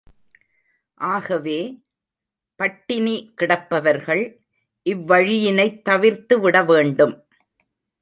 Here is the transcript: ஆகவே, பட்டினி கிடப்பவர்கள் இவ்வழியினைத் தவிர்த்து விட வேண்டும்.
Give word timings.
ஆகவே, 0.93 1.81
பட்டினி 2.55 3.33
கிடப்பவர்கள் 3.41 4.37
இவ்வழியினைத் 4.89 5.81
தவிர்த்து 5.81 6.39
விட 6.39 6.63
வேண்டும். 6.63 7.25